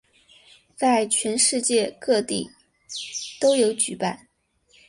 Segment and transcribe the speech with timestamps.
[0.75, 2.49] 在全世界各地
[3.39, 4.27] 都有举办。